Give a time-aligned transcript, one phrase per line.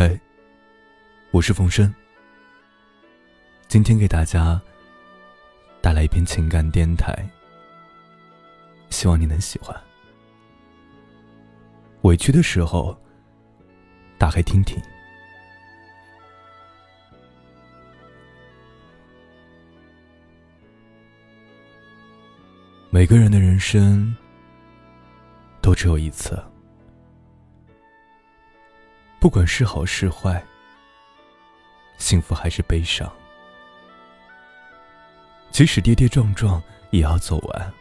[0.00, 0.16] 嘿，
[1.32, 1.92] 我是冯生。
[3.66, 4.62] 今天给大家
[5.80, 7.12] 带来一篇情感电台，
[8.90, 9.76] 希望你能喜欢。
[12.02, 12.96] 委屈的时候，
[14.18, 14.80] 打开听听。
[22.88, 24.16] 每个人的人生
[25.60, 26.40] 都只有一次。
[29.20, 30.42] 不管是好是坏，
[31.98, 33.10] 幸福还是悲伤，
[35.50, 37.72] 即使跌跌撞撞，也要走完。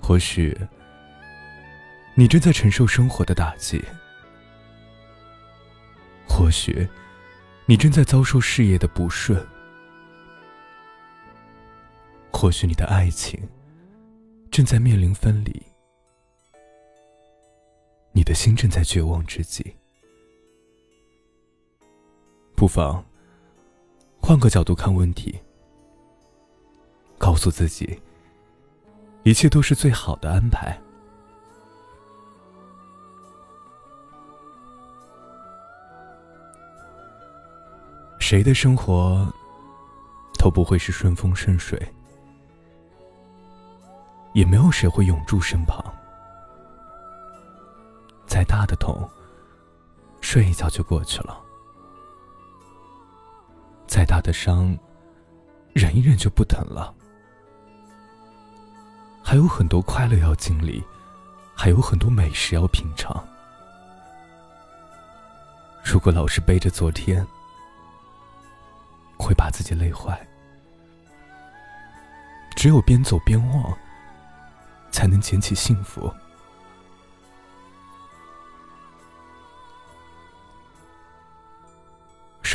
[0.00, 0.56] 或许
[2.14, 3.84] 你正在承受生活的打击，
[6.26, 6.88] 或许
[7.66, 9.46] 你正在遭受事业的不顺，
[12.32, 13.38] 或许你的爱情
[14.50, 15.62] 正在面临分离。
[18.26, 19.64] 你的心正在绝望之际，
[22.56, 23.04] 不妨
[24.20, 25.38] 换个角度看问题，
[27.18, 28.02] 告诉自己，
[29.22, 30.76] 一切都是最好的安排。
[38.18, 39.24] 谁的生活
[40.36, 41.80] 都不会是顺风顺水，
[44.34, 45.95] 也没有谁会永驻身旁。
[48.56, 49.06] 大的痛，
[50.22, 51.44] 睡一觉就过去了；
[53.86, 54.74] 再大的伤，
[55.74, 56.94] 忍一忍就不疼了。
[59.22, 60.82] 还有很多快乐要经历，
[61.54, 63.22] 还有很多美食要品尝。
[65.84, 67.26] 如果老是背着昨天，
[69.18, 70.18] 会把自己累坏。
[72.56, 73.76] 只有边走边忘，
[74.90, 76.10] 才能捡起幸福。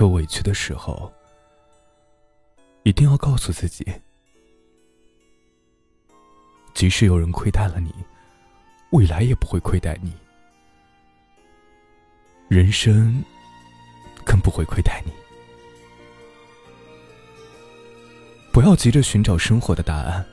[0.01, 1.13] 受委屈的时候，
[2.81, 3.85] 一定要告诉自己：
[6.73, 7.93] 即使有人亏待了你，
[8.93, 10.11] 未来也不会亏待你，
[12.49, 13.23] 人生
[14.25, 15.11] 更不会亏待你。
[18.51, 20.25] 不要急着寻找生活的答案，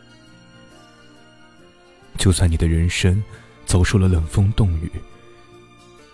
[2.16, 3.22] 就算你的人生
[3.66, 4.90] 遭受了冷风冻雨，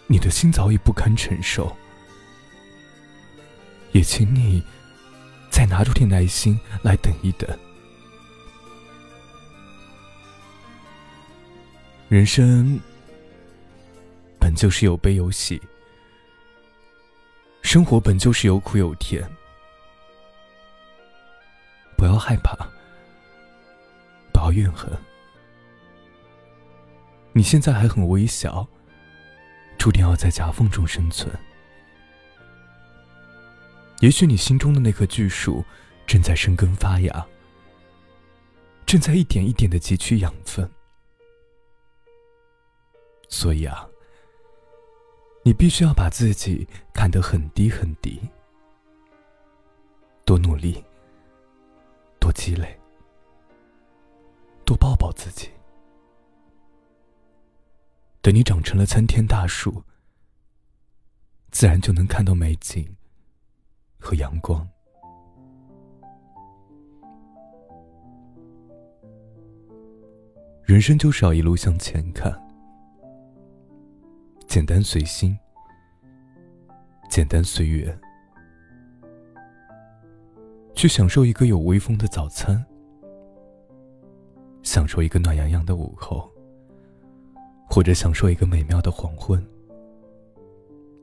[0.09, 1.73] 你的心早已不堪承受。
[3.95, 4.61] 也请你
[5.51, 7.49] 再拿出点耐心来等一等。
[12.09, 12.79] 人生
[14.39, 15.63] 本就是有悲有喜，
[17.63, 19.23] 生活本就是有苦有甜。
[21.97, 22.53] 不要害怕，
[24.33, 24.93] 不要怨恨。
[27.33, 28.67] 你现在还很微小，
[29.79, 31.33] 注定要在夹缝中生存。
[34.01, 35.65] 也许你心中的那棵巨树
[36.07, 37.27] 正在生根发芽，
[38.85, 40.69] 正在一点一点的汲取养分。
[43.29, 43.89] 所以啊，
[45.43, 48.21] 你必须要把自己看得很低很低，
[50.25, 50.85] 多努力，
[52.21, 52.79] 多积累，
[54.65, 55.49] 多抱抱自己。
[58.21, 59.83] 等你长成了参天大树，
[61.51, 62.97] 自然就能看到美景。
[64.05, 64.69] 和阳光，
[70.63, 72.31] 人生就是要一路向前看，
[74.47, 75.35] 简单随心，
[77.09, 77.99] 简单随缘，
[80.75, 82.63] 去享受一个有微风的早餐，
[84.63, 86.31] 享受一个暖洋洋的午后，
[87.67, 89.43] 或者享受一个美妙的黄昏，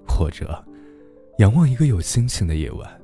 [0.07, 0.63] 或者。
[1.37, 3.01] 仰望一个有星星的夜晚，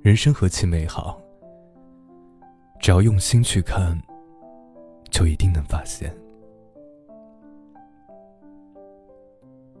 [0.00, 1.20] 人生何其美好！
[2.80, 4.00] 只要用心去看，
[5.10, 6.16] 就一定能发现。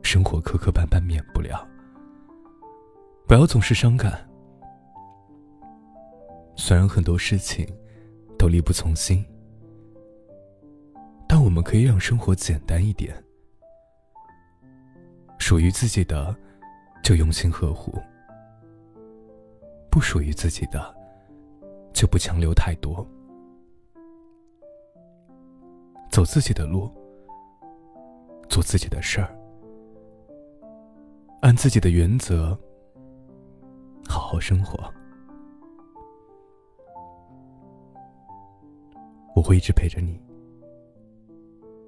[0.02, 1.66] 生活磕磕绊绊免不了，
[3.28, 4.28] 不要总是伤感。
[6.56, 7.66] 虽然很多事情
[8.36, 9.24] 都力不从心，
[11.28, 13.14] 但我们可以让生活简单一点。
[15.50, 16.32] 属于自己的，
[17.02, 17.90] 就用心呵护；
[19.90, 20.94] 不属于自己的，
[21.92, 23.04] 就不强留太多。
[26.08, 26.88] 走自己的路，
[28.48, 29.36] 做自己的事儿，
[31.42, 32.56] 按自己的原则，
[34.08, 34.78] 好好生活。
[39.34, 40.16] 我会一直陪着你。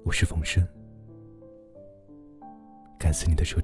[0.03, 0.61] 我是冯生。
[3.03, 3.62] 感谢你的收。